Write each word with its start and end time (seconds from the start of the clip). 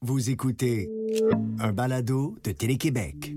Vous 0.00 0.30
écoutez 0.30 0.88
un 1.58 1.72
balado 1.72 2.36
de 2.44 2.52
Télé-Québec. 2.52 3.34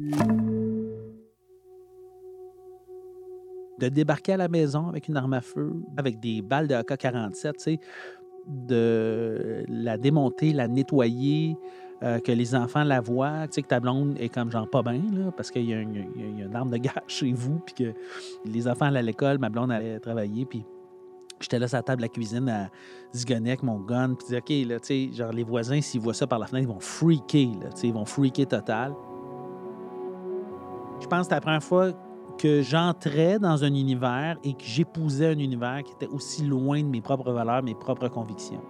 De 3.79 3.89
débarquer 3.89 4.33
à 4.33 4.37
la 4.37 4.47
maison 4.47 4.87
avec 4.87 5.07
une 5.07 5.17
arme 5.17 5.33
à 5.33 5.41
feu, 5.41 5.73
avec 5.97 6.19
des 6.19 6.43
balles 6.43 6.67
de 6.67 6.75
AK-47, 6.75 7.53
tu 7.53 7.59
sais, 7.63 7.79
de 8.47 9.63
la 9.69 9.97
démonter, 9.97 10.53
la 10.53 10.67
nettoyer, 10.67 11.57
euh, 12.03 12.19
que 12.19 12.31
les 12.31 12.53
enfants 12.53 12.83
la 12.83 13.01
voient, 13.01 13.47
tu 13.47 13.63
que 13.63 13.67
ta 13.67 13.79
blonde 13.79 14.15
est 14.19 14.29
comme 14.29 14.51
genre 14.51 14.69
pas 14.69 14.83
bien, 14.83 15.01
parce 15.35 15.49
qu'il 15.49 15.67
y 15.67 15.73
a 15.73 15.81
une 15.81 16.51
arme 16.53 16.69
de 16.69 16.77
guerre 16.77 17.01
chez 17.07 17.33
vous, 17.33 17.57
puis 17.65 17.73
que 17.73 17.93
les 18.45 18.67
enfants 18.67 18.85
allaient 18.85 18.99
à 18.99 19.01
l'école, 19.01 19.39
ma 19.39 19.49
blonde 19.49 19.71
allait 19.71 19.99
travailler, 19.99 20.45
puis 20.45 20.63
j'étais 21.43 21.59
là 21.59 21.67
sur 21.67 21.77
la 21.77 21.83
table 21.83 21.97
de 21.97 22.03
la 22.03 22.09
cuisine 22.09 22.49
à 22.49 22.69
zigonner 23.13 23.51
avec 23.51 23.63
mon 23.63 23.79
gun, 23.79 24.13
puis 24.15 24.35
OK, 24.35 24.67
là, 24.67 24.79
tu 24.79 24.87
sais, 24.87 25.09
genre 25.13 25.31
les 25.31 25.43
voisins, 25.43 25.81
s'ils 25.81 26.01
voient 26.01 26.13
ça 26.13 26.27
par 26.27 26.39
la 26.39 26.47
fenêtre, 26.47 26.67
ils 26.69 26.73
vont 26.73 26.79
freaker, 26.79 27.59
là, 27.61 27.69
tu 27.71 27.81
sais, 27.81 27.87
ils 27.87 27.93
vont 27.93 28.05
freaker 28.05 28.47
total. 28.47 28.93
Je 30.99 31.07
pense 31.07 31.19
que 31.19 31.23
c'était 31.23 31.35
la 31.35 31.41
première 31.41 31.63
fois 31.63 31.91
que 32.37 32.61
j'entrais 32.61 33.39
dans 33.39 33.63
un 33.63 33.73
univers 33.73 34.37
et 34.43 34.53
que 34.53 34.63
j'épousais 34.63 35.27
un 35.27 35.39
univers 35.39 35.83
qui 35.83 35.93
était 35.93 36.07
aussi 36.07 36.43
loin 36.43 36.81
de 36.81 36.87
mes 36.87 37.01
propres 37.01 37.31
valeurs, 37.31 37.63
mes 37.63 37.75
propres 37.75 38.07
convictions. 38.07 38.61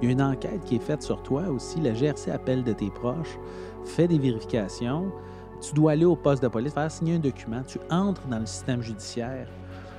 Il 0.00 0.06
y 0.06 0.08
a 0.08 0.12
une 0.12 0.22
enquête 0.22 0.64
qui 0.64 0.76
est 0.76 0.82
faite 0.82 1.02
sur 1.02 1.22
toi 1.22 1.48
aussi. 1.48 1.80
La 1.80 1.92
GRC 1.92 2.30
appelle 2.30 2.64
de 2.64 2.72
tes 2.72 2.90
proches, 2.90 3.38
fait 3.84 4.08
des 4.08 4.18
vérifications. 4.18 5.12
Tu 5.60 5.74
dois 5.74 5.92
aller 5.92 6.04
au 6.04 6.16
poste 6.16 6.42
de 6.42 6.48
police, 6.48 6.74
faire 6.74 6.90
signer 6.90 7.14
un 7.14 7.20
document. 7.20 7.62
Tu 7.62 7.78
entres 7.88 8.26
dans 8.26 8.40
le 8.40 8.46
système 8.46 8.82
judiciaire. 8.82 9.46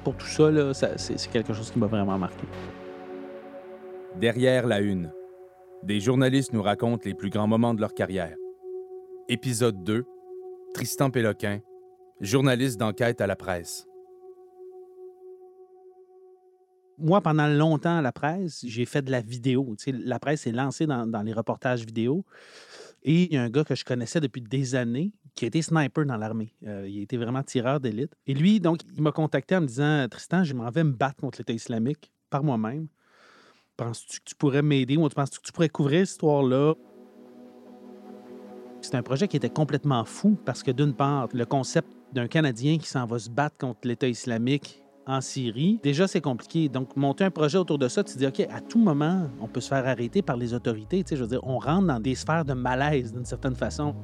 Pour 0.04 0.16
tout 0.18 0.26
ça, 0.26 0.52
là, 0.52 0.74
ça- 0.74 0.98
c'est 0.98 1.18
c'est 1.18 1.30
quelque 1.32 1.54
chose 1.54 1.72
qui 1.72 1.80
m'a 1.80 1.88
vraiment 1.88 2.18
marqué. 2.18 2.46
Derrière 4.16 4.68
la 4.68 4.80
une. 4.82 5.12
Des 5.84 6.00
journalistes 6.00 6.54
nous 6.54 6.62
racontent 6.62 7.02
les 7.06 7.14
plus 7.14 7.30
grands 7.30 7.48
moments 7.48 7.74
de 7.74 7.82
leur 7.82 7.94
carrière. 7.94 8.36
Épisode 9.30 9.84
2. 9.84 10.06
Tristan 10.74 11.10
Péloquin, 11.12 11.60
journaliste 12.20 12.80
d'enquête 12.80 13.22
à 13.22 13.28
la 13.28 13.36
presse. 13.36 13.86
Moi, 16.98 17.22
pendant 17.22 17.48
longtemps 17.48 17.98
à 17.98 18.02
la 18.02 18.12
presse, 18.12 18.62
j'ai 18.66 18.86
fait 18.86 19.02
de 19.02 19.12
la 19.12 19.22
vidéo. 19.22 19.76
Tu 19.78 19.86
sais, 19.86 19.92
la 19.92 20.20
presse 20.20 20.48
est 20.48 20.52
lancée 20.52 20.86
dans, 20.86 21.06
dans 21.08 21.22
les 21.22 21.34
reportages 21.34 21.86
vidéo. 21.86 22.24
Et 23.04 23.24
il 23.24 23.34
y 23.34 23.38
a 23.38 23.44
un 23.44 23.50
gars 23.50 23.64
que 23.64 23.76
je 23.76 23.84
connaissais 23.84 24.22
depuis 24.22 24.42
des 24.42 24.76
années 24.76 25.12
qui 25.36 25.46
a 25.46 25.48
été 25.48 25.62
sniper 25.62 26.06
dans 26.06 26.16
l'armée. 26.16 26.54
Euh, 26.66 26.88
il 26.88 27.02
été 27.02 27.18
vraiment 27.18 27.44
tireur 27.44 27.80
d'élite. 27.80 28.16
Et 28.28 28.34
lui, 28.34 28.60
donc, 28.60 28.82
il 28.96 29.02
m'a 29.02 29.12
contacté 29.12 29.56
en 29.56 29.62
me 29.62 29.68
disant 29.68 30.08
Tristan, 30.10 30.44
je 30.44 30.54
m'en 30.54 30.70
vais 30.70 30.84
me 30.84 30.92
battre 30.92 31.18
contre 31.18 31.40
l'État 31.40 31.54
islamique 31.54 32.12
par 32.30 32.44
moi-même. 32.44 32.88
Penses-tu 33.76 34.20
que 34.20 34.26
tu 34.26 34.36
pourrais 34.36 34.62
m'aider 34.62 34.98
ou 34.98 35.10
tu 35.10 35.16
penses 35.16 35.32
que 35.32 35.44
tu 35.44 35.52
pourrais 35.52 35.70
couvrir 35.70 36.02
cette 36.02 36.12
histoire-là? 36.12 36.76
C'est 38.82 38.96
un 38.96 39.04
projet 39.04 39.28
qui 39.28 39.38
était 39.38 39.50
complètement 39.50 40.06
fou 40.06 40.38
parce 40.46 40.62
que, 40.62 40.72
d'une 40.72 40.94
part, 40.94 41.28
le 41.34 41.46
concept 41.46 41.90
d'un 42.14 42.28
Canadien 42.28 42.78
qui 42.78 42.88
s'en 42.88 43.06
va 43.06 43.18
se 43.18 43.30
battre 43.30 43.58
contre 43.58 43.88
l'État 43.88 44.08
islamique 44.08 44.83
en 45.06 45.22
Syrie, 45.22 45.80
déjà, 45.84 46.08
c'est 46.08 46.22
compliqué. 46.22 46.70
Donc, 46.70 46.96
monter 46.96 47.26
un 47.26 47.32
projet 47.32 47.58
autour 47.58 47.78
de 47.78 47.88
ça, 47.88 48.04
tu 48.04 48.14
te 48.14 48.18
dis, 48.18 48.28
OK, 48.28 48.40
à 48.40 48.62
tout 48.62 48.80
moment, 48.80 49.30
on 49.42 49.48
peut 49.48 49.62
se 49.62 49.68
faire 49.68 49.86
arrêter 49.86 50.22
par 50.22 50.38
les 50.38 50.54
autorités. 50.54 51.04
Tu 51.04 51.10
sais, 51.10 51.16
je 51.16 51.22
veux 51.22 51.30
dire, 51.30 51.44
on 51.44 51.60
rentre 51.60 51.88
dans 51.88 52.00
des 52.00 52.16
sphères 52.16 52.46
de 52.46 52.54
malaise 52.54 53.14
d'une 53.14 53.26
certaine 53.26 53.56
façon. 53.56 53.96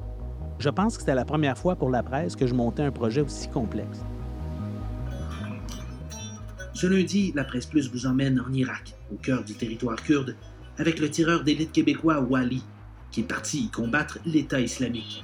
Je 0.60 0.70
pense 0.70 0.96
que 0.96 1.02
c'était 1.02 1.16
la 1.16 1.26
première 1.26 1.58
fois 1.58 1.76
pour 1.76 1.90
la 1.90 2.04
presse 2.04 2.36
que 2.36 2.46
je 2.46 2.54
montais 2.54 2.84
un 2.84 2.92
projet 2.92 3.22
aussi 3.22 3.48
complexe. 3.48 4.04
Ce 6.74 6.88
lundi, 6.88 7.32
la 7.36 7.44
Presse 7.44 7.66
Plus 7.66 7.92
vous 7.92 8.06
emmène 8.06 8.40
en 8.40 8.52
Irak, 8.54 8.94
au 9.12 9.16
cœur 9.16 9.44
du 9.44 9.54
territoire 9.54 10.02
kurde, 10.02 10.36
avec 10.78 11.00
le 11.00 11.10
tireur 11.10 11.44
d'élite 11.44 11.72
québécois 11.72 12.22
Wali, 12.22 12.64
qui 13.12 13.22
est 13.22 13.24
parti 13.24 13.66
y 13.66 13.70
combattre 13.70 14.20
l'État 14.26 14.62
islamique. 14.62 15.24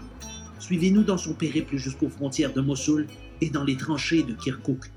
Suivez-nous 0.60 1.04
dans 1.04 1.18
son 1.18 1.34
périple 1.34 1.78
jusqu'aux 1.78 2.10
frontières 2.10 2.52
de 2.52 2.60
Mossoul 2.60 3.08
et 3.40 3.50
dans 3.50 3.64
les 3.64 3.78
tranchées 3.78 4.24
de 4.24 4.34
Kirkouk, 4.34 4.90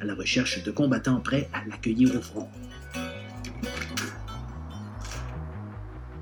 à 0.00 0.04
la 0.04 0.14
recherche 0.14 0.62
de 0.62 0.70
combattants 0.70 1.20
prêts 1.20 1.48
à 1.52 1.64
l'accueillir 1.68 2.14
au 2.16 2.20
front. 2.20 2.48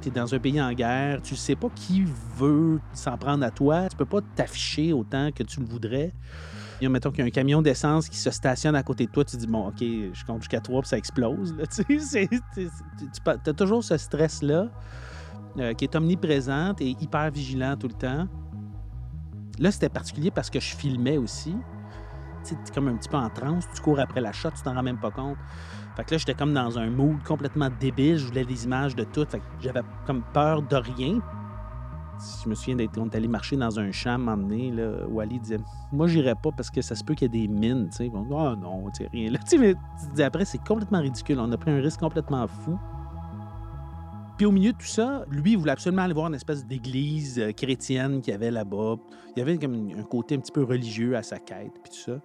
Tu 0.01 0.09
es 0.09 0.11
dans 0.11 0.35
un 0.35 0.39
pays 0.39 0.61
en 0.61 0.73
guerre, 0.73 1.23
tu 1.23 1.37
sais 1.37 1.55
pas 1.55 1.69
qui 1.75 2.05
veut 2.37 2.81
s'en 2.93 3.17
prendre 3.17 3.45
à 3.45 3.51
toi, 3.51 3.89
tu 3.89 3.97
peux 3.97 4.05
pas 4.05 4.21
t'afficher 4.35 4.93
autant 4.93 5.31
que 5.33 5.43
tu 5.43 5.61
le 5.61 5.67
voudrais. 5.67 6.13
A, 6.83 6.89
mettons 6.89 7.11
qu'il 7.11 7.21
y 7.21 7.23
a 7.23 7.27
un 7.27 7.31
camion 7.31 7.63
d'essence 7.63 8.09
qui 8.09 8.17
se 8.17 8.31
stationne 8.31 8.75
à 8.75 8.83
côté 8.83 9.07
de 9.07 9.13
toi, 9.13 9.25
tu 9.25 9.37
dis, 9.37 9.47
bon, 9.47 9.69
OK, 9.69 9.79
je 9.79 10.25
compte 10.25 10.43
jusqu'à 10.43 10.61
trois 10.61 10.81
puis 10.81 10.89
ça 10.89 10.99
explose. 10.99 11.55
Tu 12.55 13.51
as 13.51 13.53
toujours 13.53 13.85
ce 13.85 13.97
stress-là 13.97 14.69
euh, 15.59 15.75
qui 15.75 15.85
est 15.85 15.95
omniprésent 15.95 16.75
et 16.81 16.97
hyper 17.01 17.31
vigilant 17.31 17.77
tout 17.77 17.89
le 17.89 17.95
temps. 17.95 18.27
Là, 19.59 19.71
c'était 19.71 19.89
particulier 19.89 20.31
parce 20.31 20.51
que 20.51 20.59
je 20.59 20.75
filmais 20.75 21.19
aussi. 21.19 21.55
Tu 22.45 22.55
es 22.55 22.75
comme 22.75 22.89
un 22.89 22.97
petit 22.97 23.09
peu 23.09 23.17
en 23.17 23.31
transe, 23.31 23.67
tu 23.75 23.81
cours 23.81 24.01
après 24.01 24.21
la 24.21 24.33
shot, 24.33 24.51
tu 24.51 24.63
t'en 24.63 24.75
rends 24.75 24.83
même 24.83 24.99
pas 24.99 25.11
compte. 25.11 25.37
Fait 25.97 26.05
que 26.05 26.13
là, 26.13 26.19
j'étais 26.19 26.35
comme 26.35 26.55
dans 26.55 26.79
un 26.79 26.91
mood 26.91 27.23
complètement 27.23 27.69
débile. 27.81 28.17
Je 28.17 28.27
voulais 28.27 28.45
des 28.45 28.65
images 28.65 28.97
de 28.97 29.05
tout. 29.05 29.27
Fait 29.29 29.39
que 29.39 29.45
j'avais 29.61 29.83
comme 30.07 30.23
peur 30.33 30.63
de 30.63 30.77
rien. 30.77 31.21
Je 32.43 32.49
me 32.49 32.55
souviens 32.55 32.77
d'être 32.77 32.99
on 32.99 33.09
est 33.09 33.17
allé 33.17 33.29
marcher 33.29 33.57
dans 33.57 33.81
un 33.81 33.91
champ 33.91 34.11
à 34.11 34.15
un 34.15 34.19
moment 34.19 34.37
donné, 34.37 34.71
là, 34.71 35.07
Wally 35.09 35.41
disait 35.41 35.59
Moi, 35.93 36.07
j'irais 36.07 36.35
pas 36.35 36.51
parce 36.57 36.71
que 36.71 36.81
ça 36.81 36.95
se 36.95 37.03
peut 37.03 37.15
qu'il 37.15 37.35
y 37.35 37.37
ait 37.37 37.47
des 37.47 37.53
mines. 37.53 37.91
Tu 37.95 38.11
ah 38.15 38.55
non, 38.57 38.85
tu 38.91 39.03
sais, 39.03 39.11
rien 39.13 39.31
là. 39.31 39.39
Tu 39.39 39.59
sais, 39.59 39.77
mais 40.15 40.23
après, 40.23 40.45
c'est 40.45 40.65
complètement 40.65 41.01
ridicule. 41.01 41.39
On 41.41 41.51
a 41.51 41.57
pris 41.57 41.71
un 41.71 41.81
risque 41.81 42.01
complètement 42.01 42.47
fou. 42.47 42.79
Au 44.45 44.51
milieu 44.51 44.73
de 44.73 44.79
tout 44.79 44.87
ça, 44.87 45.25
lui, 45.31 45.53
il 45.53 45.59
voulait 45.59 45.73
absolument 45.73 46.03
aller 46.03 46.15
voir 46.15 46.27
une 46.27 46.35
espèce 46.35 46.67
d'église 46.67 47.39
euh, 47.39 47.53
chrétienne 47.53 48.21
qu'il 48.21 48.33
y 48.33 48.35
avait 48.35 48.51
là-bas. 48.51 48.97
Il 49.37 49.39
y 49.39 49.43
avait 49.43 49.57
comme 49.57 49.91
un 49.97 50.03
côté 50.03 50.35
un 50.35 50.39
petit 50.39 50.51
peu 50.51 50.65
religieux 50.65 51.17
à 51.17 51.23
sa 51.23 51.39
quête, 51.39 51.73
tout 51.85 51.93
ça. 51.93 52.21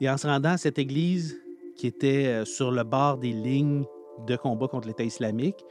Et 0.00 0.08
en 0.08 0.16
se 0.16 0.28
rendant 0.28 0.50
à 0.50 0.56
cette 0.58 0.78
église 0.78 1.40
qui 1.76 1.88
était 1.88 2.26
euh, 2.26 2.44
sur 2.44 2.70
le 2.70 2.84
bord 2.84 3.18
des 3.18 3.32
lignes 3.32 3.84
de 4.26 4.36
combat 4.36 4.68
contre 4.68 4.86
l'État 4.86 5.02
islamique, 5.02 5.64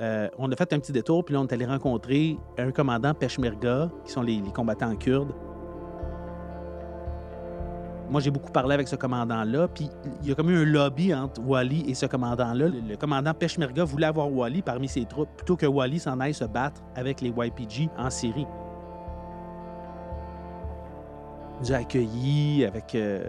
euh, 0.00 0.28
on 0.38 0.52
a 0.52 0.56
fait 0.56 0.72
un 0.72 0.78
petit 0.78 0.92
détour, 0.92 1.24
puis 1.24 1.36
on 1.36 1.46
est 1.46 1.52
allé 1.52 1.66
rencontrer 1.66 2.36
un 2.56 2.70
commandant 2.70 3.12
Peshmerga, 3.12 3.90
qui 4.04 4.12
sont 4.12 4.22
les 4.22 4.40
combattants 4.54 4.94
kurdes. 4.94 5.34
Moi, 8.10 8.22
j'ai 8.22 8.30
beaucoup 8.30 8.50
parlé 8.50 8.74
avec 8.74 8.88
ce 8.88 8.96
commandant-là, 8.96 9.68
puis 9.68 9.90
il 10.22 10.28
y 10.28 10.32
a 10.32 10.34
comme 10.34 10.48
eu 10.50 10.56
un 10.56 10.64
lobby 10.64 11.12
entre 11.12 11.42
Wally 11.42 11.84
et 11.90 11.94
ce 11.94 12.06
commandant-là. 12.06 12.68
Le, 12.68 12.96
commandant 12.96 13.34
Peshmerga 13.34 13.84
voulait 13.84 14.06
avoir 14.06 14.32
Wally 14.32 14.62
parmi 14.62 14.88
ses 14.88 15.04
troupes, 15.04 15.28
plutôt 15.36 15.56
que 15.56 15.66
Wally 15.66 15.98
s'en 15.98 16.18
aille 16.20 16.32
se 16.32 16.44
battre 16.44 16.80
avec 16.94 17.20
les 17.20 17.28
YPG 17.28 17.90
en 17.98 18.08
Syrie. 18.08 18.46
Ils 21.56 21.62
nous 21.62 21.72
ont 21.72 21.74
accueillis 21.74 22.64
avec 22.64 22.94
euh, 22.94 23.24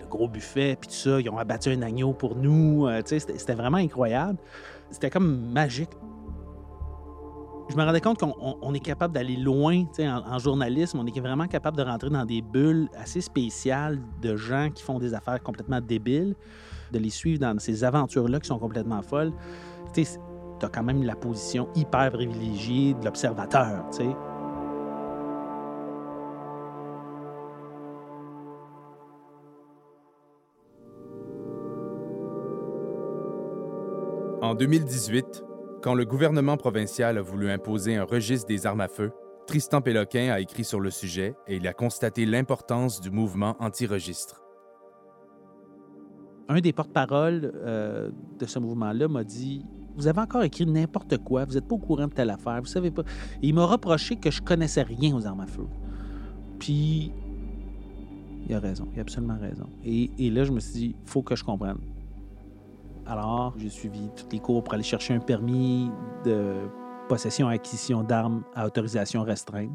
le, 0.00 0.06
gros 0.10 0.28
buffet, 0.28 0.76
puis 0.78 0.88
tout 0.88 0.94
ça. 0.94 1.20
Ils 1.20 1.30
ont 1.30 1.38
abattu 1.38 1.70
un 1.70 1.80
agneau 1.80 2.12
pour 2.12 2.36
nous. 2.36 2.86
euh, 2.88 3.00
c'était 3.06 3.54
vraiment 3.54 3.78
incroyable. 3.78 4.36
C'était 4.90 5.10
comme 5.10 5.50
magique. 5.52 5.90
Je 7.72 7.76
me 7.78 7.84
rendais 7.84 8.02
compte 8.02 8.18
qu'on 8.18 8.34
on- 8.38 8.58
on 8.60 8.74
est 8.74 8.80
capable 8.80 9.14
d'aller 9.14 9.34
loin 9.36 9.84
en, 9.98 10.04
en 10.34 10.38
journalisme. 10.38 10.98
On 10.98 11.06
est 11.06 11.20
vraiment 11.20 11.46
capable 11.46 11.78
de 11.78 11.82
rentrer 11.82 12.10
dans 12.10 12.26
des 12.26 12.42
bulles 12.42 12.90
assez 12.98 13.22
spéciales 13.22 13.98
de 14.20 14.36
gens 14.36 14.68
qui 14.68 14.82
font 14.82 14.98
des 14.98 15.14
affaires 15.14 15.42
complètement 15.42 15.80
débiles, 15.80 16.34
de 16.92 16.98
les 16.98 17.08
suivre 17.08 17.40
dans 17.40 17.58
ces 17.58 17.82
aventures-là 17.82 18.40
qui 18.40 18.48
sont 18.48 18.58
complètement 18.58 19.00
folles. 19.00 19.32
Tu 19.94 20.02
as 20.02 20.68
quand 20.68 20.82
même 20.82 21.02
la 21.02 21.16
position 21.16 21.66
hyper 21.74 22.12
privilégiée 22.12 22.92
de 22.92 23.06
l'observateur. 23.06 23.86
En 34.42 34.54
2018, 34.54 35.44
quand 35.82 35.94
le 35.94 36.04
gouvernement 36.04 36.56
provincial 36.56 37.18
a 37.18 37.22
voulu 37.22 37.50
imposer 37.50 37.96
un 37.96 38.04
registre 38.04 38.46
des 38.46 38.66
armes 38.66 38.80
à 38.80 38.88
feu, 38.88 39.10
Tristan 39.48 39.80
Péloquin 39.80 40.30
a 40.32 40.38
écrit 40.38 40.64
sur 40.64 40.80
le 40.80 40.90
sujet 40.90 41.34
et 41.48 41.56
il 41.56 41.66
a 41.66 41.72
constaté 41.72 42.24
l'importance 42.24 43.00
du 43.00 43.10
mouvement 43.10 43.56
anti-registre. 43.58 44.40
un 46.48 46.60
des 46.60 46.72
porte-paroles 46.72 47.52
euh, 47.56 48.10
de 48.38 48.46
ce 48.46 48.58
mouvement-là 48.60 49.08
m'a 49.08 49.24
dit 49.24 49.64
Vous 49.96 50.06
avez 50.06 50.20
encore 50.20 50.44
écrit 50.44 50.66
n'importe 50.66 51.18
quoi, 51.18 51.44
vous 51.44 51.54
n'êtes 51.54 51.66
pas 51.66 51.74
au 51.74 51.78
courant 51.78 52.06
de 52.06 52.12
telle 52.12 52.30
affaire, 52.30 52.60
vous 52.60 52.66
savez 52.66 52.92
pas. 52.92 53.02
Il 53.42 53.54
m'a 53.54 53.64
reproché 53.64 54.16
que 54.16 54.30
je 54.30 54.40
connaissais 54.40 54.82
rien 54.82 55.16
aux 55.16 55.26
armes 55.26 55.40
à 55.40 55.46
feu. 55.46 55.66
Puis, 56.60 57.12
il 58.46 58.54
a 58.54 58.60
raison, 58.60 58.86
il 58.92 59.00
a 59.00 59.02
absolument 59.02 59.38
raison. 59.40 59.68
Et, 59.84 60.10
et 60.18 60.30
là, 60.30 60.44
je 60.44 60.52
me 60.52 60.60
suis 60.60 60.72
dit 60.74 60.96
faut 61.04 61.22
que 61.22 61.34
je 61.34 61.42
comprenne. 61.42 61.78
Alors, 63.06 63.54
j'ai 63.58 63.68
suivi 63.68 64.10
tous 64.16 64.26
les 64.32 64.38
cours 64.38 64.62
pour 64.62 64.74
aller 64.74 64.82
chercher 64.82 65.14
un 65.14 65.18
permis 65.18 65.90
de 66.24 66.68
possession 67.08 67.50
et 67.50 67.54
acquisition 67.54 68.02
d'armes 68.02 68.42
à 68.54 68.66
autorisation 68.66 69.22
restreinte. 69.22 69.70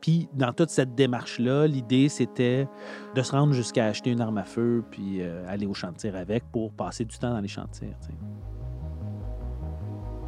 Puis, 0.00 0.28
dans 0.32 0.52
toute 0.52 0.70
cette 0.70 0.94
démarche-là, 0.94 1.66
l'idée, 1.66 2.08
c'était 2.08 2.68
de 3.14 3.22
se 3.22 3.32
rendre 3.32 3.52
jusqu'à 3.52 3.86
acheter 3.86 4.10
une 4.10 4.20
arme 4.20 4.38
à 4.38 4.44
feu 4.44 4.84
puis 4.90 5.20
euh, 5.20 5.44
aller 5.48 5.66
au 5.66 5.74
tir 5.96 6.16
avec 6.16 6.44
pour 6.52 6.72
passer 6.72 7.04
du 7.04 7.18
temps 7.18 7.30
dans 7.32 7.40
les 7.40 7.48
sais. 7.48 8.14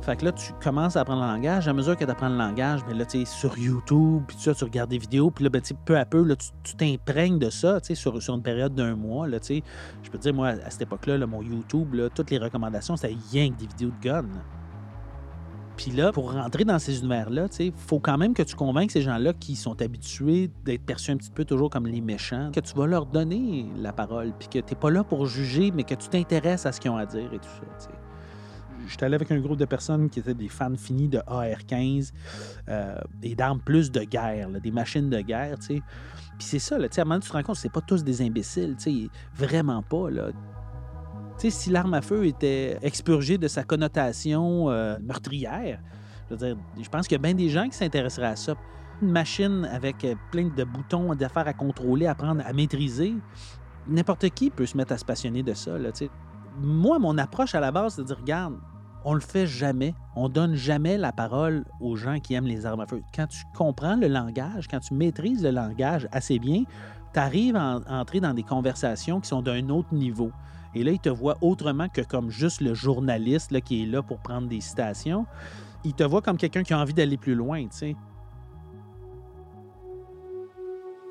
Fait 0.02 0.16
que 0.16 0.24
là, 0.24 0.32
tu 0.32 0.52
commences 0.62 0.96
à 0.96 1.00
apprendre 1.00 1.22
le 1.22 1.28
langage. 1.28 1.68
À 1.68 1.72
mesure 1.74 1.94
que 1.96 2.04
tu 2.04 2.10
apprends 2.10 2.30
le 2.30 2.38
langage, 2.38 2.80
mais 2.88 2.94
là, 2.94 3.04
tu 3.04 3.24
sur 3.26 3.58
YouTube, 3.58 4.22
puis 4.26 4.36
tu 4.36 4.50
regardes 4.50 4.90
des 4.90 4.98
vidéos, 4.98 5.30
puis 5.30 5.44
là, 5.44 5.50
ben, 5.50 5.60
peu 5.84 5.98
à 5.98 6.06
peu, 6.06 6.22
là, 6.22 6.36
tu 6.36 6.74
t'imprègnes 6.76 7.38
de 7.38 7.50
ça, 7.50 7.78
sur, 7.82 8.22
sur 8.22 8.34
une 8.34 8.42
période 8.42 8.74
d'un 8.74 8.96
mois, 8.96 9.28
là. 9.28 9.38
Je 9.46 10.10
peux 10.10 10.18
te 10.18 10.22
dire, 10.22 10.34
moi, 10.34 10.48
à 10.48 10.70
cette 10.70 10.82
époque-là, 10.82 11.18
là, 11.18 11.26
mon 11.26 11.42
YouTube, 11.42 11.94
toutes 12.14 12.30
les 12.30 12.38
recommandations, 12.38 12.96
c'était 12.96 13.14
rien 13.30 13.50
que 13.50 13.56
des 13.56 13.66
vidéos 13.66 13.90
de 13.90 14.08
gun. 14.08 14.24
Puis 15.76 15.90
là, 15.92 16.12
pour 16.12 16.32
rentrer 16.32 16.64
dans 16.64 16.78
ces 16.78 16.98
univers-là, 16.98 17.46
il 17.58 17.72
faut 17.72 18.00
quand 18.00 18.18
même 18.18 18.34
que 18.34 18.42
tu 18.42 18.54
convainques 18.54 18.90
ces 18.90 19.00
gens-là 19.00 19.32
qui 19.32 19.56
sont 19.56 19.80
habitués 19.80 20.50
d'être 20.64 20.84
perçus 20.84 21.10
un 21.10 21.16
petit 21.16 21.30
peu 21.30 21.44
toujours 21.44 21.70
comme 21.70 21.86
les 21.86 22.02
méchants, 22.02 22.50
que 22.52 22.60
tu 22.60 22.74
vas 22.74 22.86
leur 22.86 23.06
donner 23.06 23.66
la 23.78 23.92
parole, 23.92 24.32
puis 24.38 24.48
que 24.48 24.58
tu 24.58 24.74
pas 24.74 24.90
là 24.90 25.04
pour 25.04 25.24
juger, 25.26 25.72
mais 25.74 25.84
que 25.84 25.94
tu 25.94 26.08
t'intéresses 26.08 26.66
à 26.66 26.72
ce 26.72 26.80
qu'ils 26.80 26.90
ont 26.90 26.98
à 26.98 27.06
dire 27.06 27.32
et 27.32 27.38
tout 27.38 27.48
ça. 27.48 27.66
tu 27.78 27.84
sais. 27.84 28.09
J'étais 28.88 29.04
allé 29.04 29.14
avec 29.14 29.30
un 29.30 29.38
groupe 29.38 29.58
de 29.58 29.64
personnes 29.64 30.08
qui 30.10 30.20
étaient 30.20 30.34
des 30.34 30.48
fans 30.48 30.74
finis 30.76 31.08
de 31.08 31.18
AR-15 31.26 32.12
euh, 32.68 33.00
et 33.22 33.34
d'armes 33.34 33.60
plus 33.60 33.90
de 33.90 34.00
guerre, 34.00 34.48
des 34.48 34.70
machines 34.70 35.10
de 35.10 35.20
guerre, 35.20 35.58
tu 35.58 35.66
sais. 35.66 35.82
Puis 36.38 36.46
c'est 36.46 36.58
ça, 36.58 36.76
tu 36.78 36.88
sais, 36.90 37.00
à 37.00 37.02
un 37.02 37.04
moment 37.04 37.16
donné, 37.16 37.24
tu 37.24 37.30
te 37.30 37.36
rends 37.36 37.42
compte 37.42 37.56
que 37.56 37.60
c'est 37.60 37.72
pas 37.72 37.82
tous 37.82 38.02
des 38.02 38.22
imbéciles, 38.22 38.76
tu 38.76 39.04
sais, 39.04 39.08
vraiment 39.34 39.82
pas, 39.82 40.10
là. 40.10 40.30
Tu 41.38 41.50
sais, 41.50 41.50
si 41.50 41.70
l'arme 41.70 41.94
à 41.94 42.02
feu 42.02 42.26
était 42.26 42.78
expurgée 42.82 43.38
de 43.38 43.48
sa 43.48 43.62
connotation 43.62 44.70
euh, 44.70 44.96
meurtrière, 45.00 45.80
je 46.28 46.34
veux 46.34 46.46
dire, 46.46 46.56
je 46.80 46.88
pense 46.88 47.06
qu'il 47.08 47.16
y 47.16 47.20
a 47.20 47.22
bien 47.22 47.34
des 47.34 47.48
gens 47.48 47.68
qui 47.68 47.76
s'intéresseraient 47.76 48.26
à 48.26 48.36
ça. 48.36 48.54
Une 49.02 49.10
machine 49.10 49.64
avec 49.72 50.04
euh, 50.04 50.14
plein 50.30 50.48
de 50.48 50.64
boutons, 50.64 51.14
d'affaires 51.14 51.48
à 51.48 51.52
contrôler, 51.52 52.06
à 52.06 52.12
apprendre 52.12 52.42
à 52.44 52.52
maîtriser, 52.52 53.14
n'importe 53.88 54.28
qui 54.30 54.50
peut 54.50 54.66
se 54.66 54.76
mettre 54.76 54.92
à 54.92 54.98
se 54.98 55.04
passionner 55.04 55.42
de 55.42 55.54
ça, 55.54 55.78
là, 55.78 55.92
tu 55.92 56.06
sais. 56.06 56.10
Moi, 56.60 56.98
mon 56.98 57.16
approche 57.18 57.54
à 57.54 57.60
la 57.60 57.72
base, 57.72 57.94
c'est 57.94 58.02
de 58.02 58.06
dire, 58.06 58.18
regarde, 58.18 58.54
on 59.04 59.14
le 59.14 59.20
fait 59.20 59.46
jamais. 59.46 59.94
On 60.14 60.28
donne 60.28 60.54
jamais 60.54 60.98
la 60.98 61.10
parole 61.10 61.64
aux 61.80 61.96
gens 61.96 62.20
qui 62.20 62.34
aiment 62.34 62.46
les 62.46 62.66
armes 62.66 62.80
à 62.80 62.86
feu. 62.86 63.02
Quand 63.14 63.26
tu 63.26 63.44
comprends 63.56 63.96
le 63.96 64.08
langage, 64.08 64.68
quand 64.68 64.80
tu 64.80 64.92
maîtrises 64.92 65.42
le 65.42 65.50
langage 65.50 66.06
assez 66.12 66.38
bien, 66.38 66.64
tu 67.14 67.18
arrives 67.18 67.56
à, 67.56 67.76
en- 67.76 67.82
à 67.82 68.00
entrer 68.00 68.20
dans 68.20 68.34
des 68.34 68.42
conversations 68.42 69.20
qui 69.20 69.28
sont 69.28 69.40
d'un 69.40 69.70
autre 69.70 69.94
niveau. 69.94 70.30
Et 70.74 70.84
là, 70.84 70.92
ils 70.92 71.00
te 71.00 71.08
voient 71.08 71.38
autrement 71.40 71.88
que 71.88 72.02
comme 72.02 72.30
juste 72.30 72.60
le 72.60 72.74
journaliste 72.74 73.52
là, 73.52 73.60
qui 73.62 73.82
est 73.82 73.86
là 73.86 74.02
pour 74.02 74.18
prendre 74.18 74.46
des 74.48 74.60
citations. 74.60 75.24
Ils 75.82 75.94
te 75.94 76.04
voient 76.04 76.20
comme 76.22 76.36
quelqu'un 76.36 76.62
qui 76.62 76.74
a 76.74 76.78
envie 76.78 76.92
d'aller 76.92 77.16
plus 77.16 77.34
loin, 77.34 77.62
tu 77.62 77.68
sais. 77.70 77.96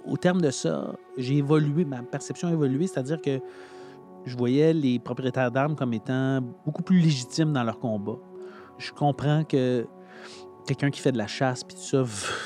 Au 0.06 0.16
terme 0.16 0.42
de 0.42 0.52
ça, 0.52 0.94
j'ai 1.18 1.38
évolué, 1.38 1.86
ma 1.86 2.02
perception 2.04 2.48
a 2.48 2.52
évolué, 2.52 2.88
c'est-à-dire 2.88 3.22
que 3.22 3.42
je 4.26 4.38
voyais 4.38 4.74
les 4.74 5.00
propriétaires 5.00 5.52
d'armes 5.52 5.76
comme 5.76 5.94
étant 5.94 6.42
beaucoup 6.66 6.84
plus 6.84 7.00
légitimes 7.00 7.54
dans 7.54 7.64
leur 7.64 7.80
combat. 7.80 8.18
Je 8.78 8.92
comprends 8.92 9.44
que 9.44 9.88
quelqu'un 10.66 10.90
qui 10.90 11.02
fait 11.02 11.12
de 11.12 11.18
la 11.18 11.28
chasse 11.28 11.64
puis 11.64 11.76
tout 11.76 11.82
ça, 11.82 12.04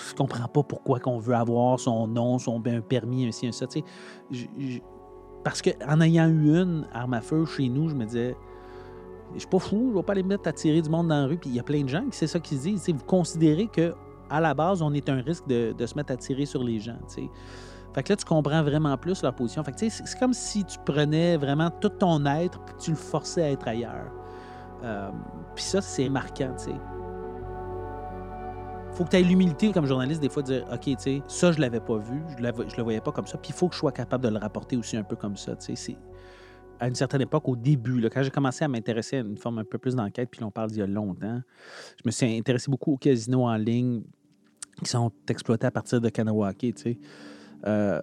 je 0.10 0.16
comprends 0.16 0.48
pas 0.48 0.64
pourquoi 0.64 1.00
qu'on 1.00 1.18
veut 1.18 1.36
avoir 1.36 1.80
son 1.80 2.08
nom, 2.08 2.40
son 2.40 2.62
permis, 2.62 3.25
ainsi 3.28 3.48
un 3.48 3.52
ça. 3.52 3.66
Parce 5.44 5.62
qu'en 5.62 6.00
ayant 6.02 6.30
eu 6.30 6.56
une 6.56 6.88
arme 6.94 7.14
à 7.16 7.22
feu 7.22 7.46
chez 7.46 7.68
nous, 7.68 7.90
je 7.90 7.96
me 7.96 8.06
disais, 8.06 8.36
je 9.34 9.40
suis 9.40 9.48
pas 9.48 9.60
fou, 9.60 9.90
je 9.92 9.98
vais 9.98 10.04
pas 10.04 10.14
aller 10.14 10.24
me 10.24 10.30
mettre 10.30 10.48
à 10.48 10.54
tirer 10.54 10.81
du 10.81 10.90
monde 10.90 11.10
dans 11.10 11.22
la 11.22 11.25
rue. 11.25 11.38
Puis 11.38 11.50
il 11.50 11.56
y 11.56 11.60
a 11.60 11.64
plein 11.64 11.84
de 11.84 11.90
gens 11.90 12.04
qui 12.06 12.18
c'est 12.18 12.28
ça 12.28 12.40
qu'ils 12.40 12.58
se 12.58 12.64
disent. 12.64 12.90
Vous 12.90 13.06
considérez 13.06 13.68
que 13.68 13.94
à 14.30 14.40
la 14.40 14.54
base, 14.54 14.81
on 14.81 14.94
est 14.94 15.10
un 15.10 15.22
risque 15.22 15.46
de, 15.48 15.86
se 15.86 15.96
mettre 15.96 16.14
à 16.14 16.18
tirer 16.18 16.46
sur 16.46 16.64
les 16.64 16.80
gens. 16.80 16.98
Fait 17.94 18.04
que 18.04 18.10
là, 18.12 18.16
tu 18.16 18.25
comprends 18.25 18.63
vraiment 18.63 18.98
plus 18.98 19.22
leur 19.22 19.36
position. 19.36 19.63
Fait 19.63 19.72
que, 19.72 19.90
c'est- 19.90 20.19
comme 20.19 20.34
si 20.34 20.63
tu 20.66 20.78
prenais 20.86 21.38
vraiment 21.38 21.69
tout 21.69 21.90
ton 21.90 22.25
être 22.25 22.60
puis 22.66 22.75
tu 22.80 22.92
le 22.92 22.98
forçais 22.98 23.44
à 23.44 23.51
être 23.51 23.68
ailleurs. 23.68 24.12
Euh, 24.84 25.12
puis 25.56 25.63
ça, 25.63 25.81
c'est 25.81 26.10
marquant, 26.10 26.54
tu 26.57 26.66
sais. 26.66 26.75
Faut 28.94 29.06
que 29.06 29.10
tu 29.10 29.18
aies 29.18 29.24
l'humilité 29.24 29.72
comme 29.72 29.88
journaliste, 29.88 30.22
des 30.22 30.30
fois, 30.30 30.44
de 30.44 30.48
dire 30.48 30.66
OK, 30.72 30.81
tu 30.81 30.95
sais, 30.98 31.22
ça, 31.28 31.51
je 31.51 31.60
l'avais 31.60 31.80
pas 31.80 31.98
vu, 31.98 32.22
je, 32.30 32.36
je 32.38 32.78
le 32.78 32.84
voyais 32.84 33.01
pas 33.01 33.12
comme 33.12 33.25
ça. 33.25 33.38
Puis 33.38 33.50
il 33.51 33.56
faut 33.56 33.68
que 33.68 33.74
je 33.74 33.80
sois 33.80 33.92
capable 33.92 34.24
de 34.24 34.30
le 34.30 34.38
rapporter 34.38 34.78
aussi 34.78 34.98
un 34.98 35.04
peu 35.04 35.16
comme 35.16 35.36
ça, 35.36 35.56
tu 35.56 35.75
sais. 35.75 35.98
À 36.80 36.88
une 36.88 36.96
certaine 36.96 37.22
époque, 37.22 37.48
au 37.48 37.56
début, 37.56 38.00
là, 38.00 38.10
quand 38.10 38.22
j'ai 38.24 38.30
commencé 38.30 38.63
à 38.66 38.68
m'intéresser 38.68 39.18
à 39.18 39.19
une 39.22 39.38
forme 39.38 39.60
un 39.60 39.63
peu 39.63 39.78
plus 39.78 39.96
d'enquête, 39.96 40.30
puis 40.30 40.44
on 40.44 40.51
parle 40.51 40.69
d'il 40.69 40.80
y 40.80 40.81
a 40.81 40.88
longtemps, 40.88 41.42
je 41.98 42.01
me 42.06 42.12
suis 42.12 42.38
intéressé 42.38 42.69
beaucoup 42.69 42.94
aux 42.94 42.98
casinos 42.98 43.46
en 43.48 43.56
ligne 43.56 44.04
qui 44.84 44.89
sont 44.89 45.12
exploités 45.30 45.66
à 45.68 45.72
partir 45.72 46.01
de 46.01 46.10
Kanawake, 46.10 46.57
tu 46.60 46.74
sais. 46.75 47.00
Euh, 47.65 48.01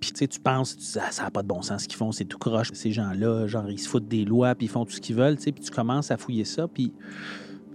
puis 0.00 0.12
tu 0.12 0.18
sais, 0.18 0.28
tu 0.28 0.40
penses, 0.40 0.76
tu 0.76 0.82
dis, 0.82 0.98
Ah, 1.00 1.10
ça 1.10 1.24
n'a 1.24 1.30
pas 1.30 1.42
de 1.42 1.48
bon 1.48 1.62
sens 1.62 1.82
ce 1.82 1.88
qu'ils 1.88 1.96
font, 1.96 2.12
c'est 2.12 2.24
tout 2.24 2.38
croche, 2.38 2.70
ces 2.72 2.92
gens-là, 2.92 3.46
genre, 3.46 3.68
ils 3.70 3.78
se 3.78 3.88
foutent 3.88 4.08
des 4.08 4.24
lois, 4.24 4.54
puis 4.54 4.66
ils 4.66 4.70
font 4.70 4.84
tout 4.84 4.92
ce 4.92 5.00
qu'ils 5.00 5.16
veulent, 5.16 5.36
tu 5.36 5.44
sais, 5.44 5.52
puis 5.52 5.62
tu 5.62 5.70
commences 5.70 6.10
à 6.10 6.16
fouiller 6.16 6.44
ça, 6.44 6.68
puis 6.68 6.92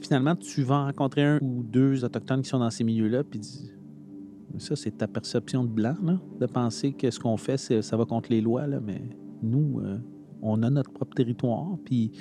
finalement, 0.02 0.36
tu 0.36 0.64
vas 0.64 0.86
rencontrer 0.86 1.24
un 1.24 1.40
ou 1.42 1.64
deux 1.64 2.04
Autochtones 2.06 2.42
qui 2.42 2.50
sont 2.50 2.60
dans 2.60 2.70
ces 2.70 2.84
milieux-là, 2.84 3.24
puis 3.24 3.42
ça, 4.58 4.76
c'est 4.76 4.98
ta 4.98 5.08
perception 5.08 5.64
de 5.64 5.70
blanc, 5.70 5.96
là, 6.04 6.20
de 6.40 6.46
penser 6.46 6.94
que 6.94 7.10
ce 7.12 7.20
qu'on 7.20 7.38
fait, 7.38 7.58
ça 7.58 7.98
va 7.98 8.06
contre 8.06 8.30
les 8.30 8.42
lois, 8.42 8.68
là, 8.68 8.80
mais 8.80 9.02
nous, 9.42 9.82
euh, 9.82 9.98
on 10.42 10.62
a 10.64 10.70
notre 10.70 10.92
propre 10.92 11.16
territoire, 11.16 11.78
puis 11.84 12.12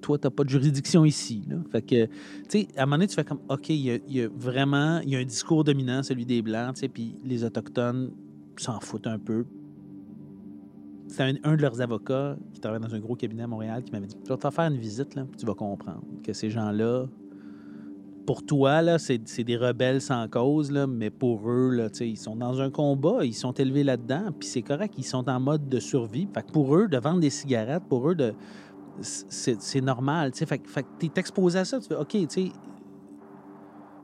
toi, 0.00 0.18
tu 0.18 0.26
n'as 0.26 0.30
pas 0.30 0.44
de 0.44 0.48
juridiction 0.48 1.04
ici. 1.04 1.42
Là. 1.48 1.56
Fait 1.70 1.82
que, 1.82 2.06
tu 2.06 2.12
sais, 2.48 2.68
à 2.76 2.82
un 2.82 2.86
moment 2.86 2.96
donné, 2.96 3.06
tu 3.08 3.14
fais 3.14 3.24
comme, 3.24 3.40
OK, 3.48 3.68
il 3.68 4.00
y 4.08 4.20
a, 4.22 4.28
vraiment, 4.28 5.00
il 5.00 5.10
y 5.10 5.16
a 5.16 5.18
un 5.18 5.24
discours 5.24 5.64
dominant, 5.64 6.02
celui 6.02 6.24
des 6.24 6.42
Blancs, 6.42 6.74
tu 6.74 6.80
sais, 6.80 6.88
puis 6.88 7.16
les 7.24 7.44
Autochtones 7.44 8.10
s'en 8.56 8.80
foutent 8.80 9.06
un 9.06 9.18
peu. 9.18 9.44
C'est 11.08 11.22
un, 11.22 11.34
un 11.42 11.56
de 11.56 11.62
leurs 11.62 11.80
avocats 11.80 12.36
qui 12.52 12.60
travaille 12.60 12.80
dans 12.80 12.94
un 12.94 13.00
gros 13.00 13.16
cabinet 13.16 13.42
à 13.42 13.46
Montréal 13.46 13.82
qui 13.82 13.92
m'avait 13.92 14.06
dit, 14.06 14.16
tu 14.22 14.28
vas 14.28 14.36
te 14.36 14.50
faire 14.50 14.66
une 14.66 14.78
visite, 14.78 15.14
là, 15.14 15.24
puis 15.24 15.40
tu 15.40 15.46
vas 15.46 15.54
comprendre 15.54 16.04
que 16.22 16.32
ces 16.32 16.50
gens-là, 16.50 17.06
pour 18.26 18.44
toi, 18.44 18.80
là, 18.80 18.98
c'est 18.98 19.42
des 19.42 19.56
rebelles 19.56 20.00
sans 20.00 20.28
cause, 20.28 20.70
là, 20.70 20.86
mais 20.86 21.10
pour 21.10 21.50
eux, 21.50 21.70
là, 21.70 21.88
ils 22.00 22.16
sont 22.16 22.36
dans 22.36 22.60
un 22.60 22.70
combat, 22.70 23.24
ils 23.24 23.34
sont 23.34 23.52
élevés 23.52 23.82
là-dedans, 23.82 24.30
puis 24.38 24.48
c'est 24.48 24.62
correct, 24.62 24.94
ils 24.96 25.04
sont 25.04 25.28
en 25.28 25.40
mode 25.40 25.68
de 25.68 25.80
survie. 25.80 26.28
Fait 26.32 26.42
que 26.42 26.52
pour 26.52 26.76
eux, 26.76 26.86
de 26.86 26.96
vendre 26.96 27.18
des 27.18 27.30
cigarettes, 27.30 27.82
pour 27.88 28.08
eux, 28.08 28.14
de 28.14 28.34
c'est 29.00 29.80
normal. 29.80 30.32
tu 30.32 30.38
sais. 30.38 30.46
Fait, 30.46 30.58
que- 30.58 30.68
fait 30.68 30.82
que 30.82 30.88
tu 30.98 31.06
es 31.06 31.12
exposé 31.16 31.58
à 31.58 31.64
ça. 31.64 31.80
Tu 31.80 31.88
fais, 31.88 31.96
OK, 31.96 32.16
tu 32.28 32.52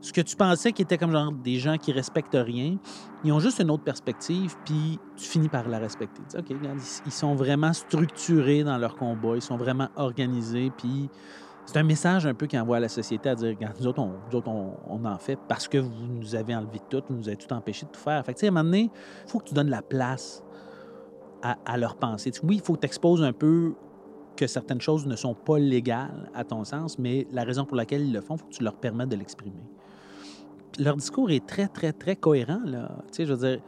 ce 0.06 0.12
que 0.12 0.20
tu 0.20 0.36
pensais 0.36 0.72
qui 0.72 0.82
était 0.82 0.98
comme 0.98 1.10
genre 1.10 1.32
des 1.32 1.56
gens 1.56 1.78
qui 1.78 1.90
respectent 1.90 2.38
rien, 2.40 2.76
ils 3.24 3.32
ont 3.32 3.40
juste 3.40 3.58
une 3.60 3.70
autre 3.72 3.82
perspective, 3.82 4.54
puis 4.64 5.00
tu 5.16 5.26
finis 5.26 5.48
par 5.48 5.68
la 5.68 5.78
respecter. 5.78 6.22
OK, 6.38 6.54
ils, 7.06 7.12
sont 7.12 7.34
vraiment 7.34 7.72
structurés 7.72 8.62
dans 8.62 8.78
leur 8.78 8.94
combat, 8.94 9.32
ils 9.34 9.42
sont 9.42 9.56
vraiment 9.56 9.88
organisés, 9.96 10.70
puis 10.76 11.10
c'est 11.64 11.78
un 11.78 11.82
message 11.82 12.24
un 12.24 12.34
peu 12.34 12.46
qu'ils 12.46 12.60
envoient 12.60 12.76
à 12.76 12.80
la 12.80 12.88
société 12.88 13.28
à 13.28 13.34
dire, 13.34 13.48
regarde, 13.48 13.76
nous 13.80 13.86
autres, 13.88 13.98
on, 14.00 14.14
on, 14.46 14.76
on 14.86 15.04
en 15.04 15.18
fait 15.18 15.38
parce 15.48 15.66
que 15.66 15.78
vous 15.78 16.06
nous 16.08 16.36
avez 16.36 16.54
enlevé 16.54 16.80
tout, 16.88 17.02
vous 17.08 17.16
nous 17.16 17.28
avez 17.28 17.36
tout 17.36 17.52
empêché 17.52 17.86
de 17.86 17.90
tout 17.90 18.00
faire. 18.00 18.24
Fait 18.24 18.34
que, 18.34 18.44
à 18.44 18.48
un 18.48 18.52
moment 18.52 18.62
donné, 18.62 18.90
il 18.92 19.30
faut 19.30 19.40
que 19.40 19.48
tu 19.48 19.54
donnes 19.54 19.70
la 19.70 19.82
place 19.82 20.44
à, 21.42 21.56
à 21.66 21.76
leur 21.76 21.96
pensée. 21.96 22.30
Oui, 22.44 22.56
il 22.56 22.62
faut 22.62 22.74
que 22.74 22.80
tu 22.80 22.86
exposes 22.86 23.24
un 23.24 23.32
peu 23.32 23.74
que 24.36 24.46
certaines 24.46 24.80
choses 24.80 25.06
ne 25.06 25.16
sont 25.16 25.34
pas 25.34 25.58
légales 25.58 26.30
à 26.34 26.44
ton 26.44 26.64
sens, 26.64 26.98
mais 26.98 27.26
la 27.32 27.44
raison 27.44 27.64
pour 27.64 27.76
laquelle 27.76 28.02
ils 28.02 28.12
le 28.12 28.20
font, 28.20 28.36
il 28.36 28.40
faut 28.40 28.46
que 28.46 28.54
tu 28.54 28.62
leur 28.62 28.76
permettes 28.76 29.08
de 29.08 29.16
l'exprimer. 29.16 29.64
Leur 30.78 30.96
discours 30.96 31.30
est 31.30 31.46
très, 31.46 31.68
très, 31.68 31.92
très 31.92 32.16
cohérent. 32.16 32.60
Là. 32.64 32.90
Tu 33.08 33.16
sais, 33.16 33.26
je 33.26 33.32
veux 33.32 33.48
dire, 33.48 33.62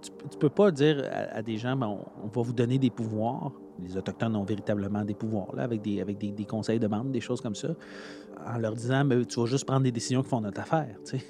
tu, 0.00 0.38
peux 0.38 0.48
pas 0.48 0.70
dire 0.70 1.08
à, 1.32 1.42
des 1.42 1.58
gens, 1.58 1.76
ben, 1.76 1.98
on, 2.22 2.26
va 2.26 2.42
vous 2.42 2.52
donner 2.52 2.78
des 2.78 2.90
pouvoirs. 2.90 3.52
Les 3.80 3.96
Autochtones 3.96 4.34
ont 4.36 4.44
véritablement 4.44 5.04
des 5.04 5.14
pouvoirs, 5.14 5.54
là, 5.54 5.62
avec, 5.62 5.82
des, 5.82 6.00
avec 6.00 6.18
des 6.18 6.44
conseils 6.44 6.78
de 6.78 6.86
membres, 6.86 7.10
des 7.10 7.20
choses 7.20 7.40
comme 7.40 7.54
ça, 7.54 7.68
en 8.46 8.58
leur 8.58 8.74
disant, 8.74 9.04
ben, 9.04 9.24
tu 9.24 9.40
vas 9.40 9.46
juste 9.46 9.64
prendre 9.64 9.82
des 9.82 9.92
décisions 9.92 10.22
qui 10.22 10.28
font 10.28 10.40
notre 10.40 10.60
affaire. 10.60 10.96
tu 11.04 11.18
sais. 11.18 11.24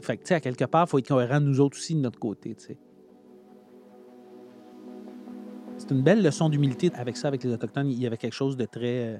Fait 0.00 0.16
que, 0.16 0.22
tu 0.22 0.28
sais, 0.28 0.34
à 0.34 0.40
quelque 0.40 0.64
part, 0.64 0.86
il 0.86 0.90
faut 0.90 0.98
être 0.98 1.08
cohérent, 1.08 1.40
nous 1.40 1.60
autres 1.60 1.76
aussi, 1.76 1.94
de 1.94 2.00
notre 2.00 2.18
côté. 2.18 2.54
tu 2.54 2.64
sais. 2.64 2.78
C'est 5.86 5.94
une 5.94 6.02
belle 6.02 6.22
leçon 6.22 6.48
d'humilité 6.48 6.90
avec 6.94 7.14
ça, 7.14 7.28
avec 7.28 7.44
les 7.44 7.52
Autochtones. 7.52 7.90
Il 7.90 8.00
y 8.00 8.06
avait 8.06 8.16
quelque 8.16 8.32
chose 8.32 8.56
de 8.56 8.64
très 8.64 9.16
euh, 9.16 9.18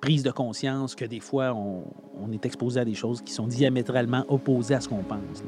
prise 0.00 0.22
de 0.22 0.30
conscience 0.30 0.94
que 0.94 1.04
des 1.04 1.20
fois, 1.20 1.52
on, 1.54 2.32
est 2.32 2.46
exposé 2.46 2.80
à 2.80 2.84
des 2.86 2.94
choses 2.94 3.20
qui 3.20 3.30
sont 3.30 3.46
diamétralement 3.46 4.24
opposées 4.28 4.74
à 4.74 4.80
ce 4.80 4.88
qu'on 4.88 5.02
pense. 5.02 5.44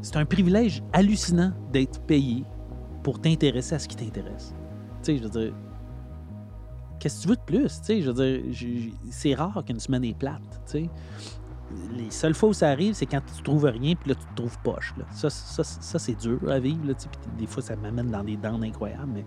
C'est 0.00 0.16
un 0.16 0.24
privilège 0.24 0.82
hallucinant 0.94 1.52
d'être 1.70 2.00
payé 2.00 2.44
pour 3.02 3.20
t'intéresser 3.20 3.74
à 3.74 3.78
ce 3.78 3.88
qui 3.88 3.96
t'intéresse. 3.96 4.54
Tu 5.02 5.12
sais, 5.12 5.18
je 5.18 5.24
veux 5.24 5.28
dire, 5.28 5.54
qu'est-ce 6.98 7.18
que 7.18 7.22
tu 7.24 7.28
veux 7.28 7.36
de 7.36 7.42
plus? 7.42 7.80
Tu 7.80 7.84
sais, 7.84 8.00
je 8.00 8.10
veux 8.10 8.40
dire, 8.40 8.92
c'est 9.10 9.34
rare 9.34 9.62
qu'une 9.66 9.80
semaine 9.80 10.04
est 10.04 10.16
plate. 10.18 10.62
Tu 10.64 10.72
sais. 10.72 10.90
Les 11.96 12.10
seules 12.10 12.34
fois 12.34 12.48
où 12.48 12.52
ça 12.54 12.68
arrive, 12.70 12.94
c'est 12.94 13.06
quand 13.06 13.20
tu 13.36 13.42
trouves 13.42 13.64
rien, 13.66 13.94
puis 13.94 14.10
là, 14.10 14.14
tu 14.14 14.24
te 14.26 14.34
trouves 14.34 14.58
poche. 14.60 14.94
Là. 14.96 15.04
Ça, 15.12 15.28
ça, 15.28 15.62
ça, 15.64 15.98
c'est 15.98 16.14
dur 16.14 16.40
à 16.50 16.58
vivre. 16.58 16.86
Là, 16.86 16.94
des 17.38 17.46
fois, 17.46 17.62
ça 17.62 17.76
m'amène 17.76 18.10
dans 18.10 18.24
des 18.24 18.36
dents 18.36 18.60
incroyables. 18.62 19.12
Mais 19.12 19.26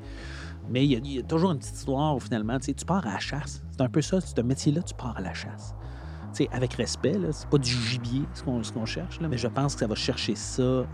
mais 0.70 0.86
il 0.86 1.08
y, 1.12 1.20
a- 1.20 1.24
toujours 1.24 1.52
une 1.52 1.58
petite 1.60 1.76
histoire 1.76 2.16
où 2.16 2.20
finalement, 2.20 2.58
tu 2.60 2.74
pars 2.86 3.06
à 3.06 3.14
la 3.14 3.20
chasse. 3.20 3.64
C'est 3.72 3.82
un 3.82 3.90
peu 3.90 4.02
ça, 4.02 4.22
ce 4.22 4.40
métier-là, 4.42 4.82
tu 4.84 4.94
pars 4.94 5.16
à 5.18 5.22
la 5.22 5.34
chasse. 5.34 5.76
Avec 6.52 6.74
respect, 6.76 7.20
c'est 7.32 7.50
pas 7.50 7.58
du 7.58 7.70
gibier 7.70 8.24
ce 8.34 8.42
qu'on 8.72 8.86
cherche, 8.86 9.20
mais 9.20 9.38
je 9.38 9.48
pense 9.48 9.74
que 9.74 9.82
ça 9.82 9.88
va 9.88 9.96
chercher 9.96 10.34
ça 10.36 10.86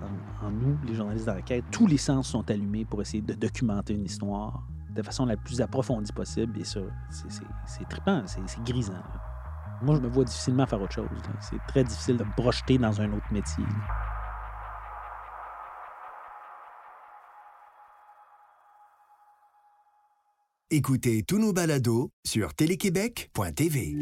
en, 0.43 0.49
nous, 0.51 0.77
les 0.87 0.95
journalistes 0.95 1.27
d'enquête. 1.27 1.63
Tous 1.71 1.85
les 1.87 1.97
sens 1.97 2.27
sont 2.27 2.49
allumés 2.49 2.85
pour 2.85 3.01
essayer 3.01 3.21
de 3.21 3.33
documenter 3.33 3.93
une 3.93 4.05
histoire 4.05 4.63
de 4.89 5.01
façon 5.03 5.25
la 5.27 5.37
plus 5.37 5.61
approfondie 5.61 6.11
possible. 6.11 6.59
Et 6.59 6.63
ça, 6.63 6.79
c'est- 7.11 7.29
c'est 7.29 7.43
c'est 7.67 7.87
trippant, 7.87 8.23
c'est 8.25 8.41
c'est 8.47 8.63
grisant. 8.63 8.93
Moi, 9.81 9.95
je 9.95 10.01
me 10.01 10.07
vois 10.07 10.23
difficilement 10.23 10.65
faire 10.65 10.81
autre 10.81 10.93
chose. 10.93 11.07
C'est 11.39 11.59
très 11.67 11.83
difficile 11.83 12.17
de 12.17 12.23
me 12.23 12.35
projeter 12.35 12.77
dans 12.77 12.99
un 12.99 13.11
autre 13.13 13.31
métier. 13.31 13.63
Écoutez 20.69 21.23
tous 21.23 21.39
nos 21.39 21.53
balados 21.53 22.11
sur 22.25 22.53
téléquébec.tv. 22.53 23.95